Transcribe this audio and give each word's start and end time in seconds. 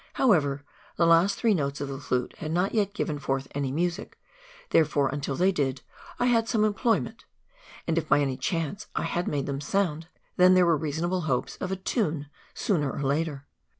However, 0.13 0.63
the 0.95 1.05
last 1.05 1.35
three 1.35 1.53
notes 1.53 1.79
of 1.79 1.87
the 1.87 1.99
flute 1.99 2.33
had 2.39 2.51
not 2.51 2.73
yet 2.73 2.95
given 2.95 3.19
forth 3.19 3.47
any 3.53 3.71
music, 3.71 4.17
therefore, 4.71 5.09
until 5.09 5.35
they 5.35 5.51
did, 5.51 5.83
I 6.17 6.25
had 6.25 6.49
some 6.49 6.65
employ 6.65 6.99
ment; 7.01 7.25
and 7.85 7.95
if 7.99 8.09
by 8.09 8.19
any 8.19 8.35
chance 8.37 8.87
I 8.95 9.03
had 9.03 9.27
made 9.27 9.45
them 9.45 9.61
sound, 9.61 10.07
then 10.37 10.55
there 10.55 10.65
were 10.65 10.75
reasonable 10.75 11.21
hopes 11.29 11.55
of 11.57 11.71
a 11.71 11.75
tune 11.75 12.29
sooner 12.55 12.89
or 12.91 13.03
later. 13.03 13.45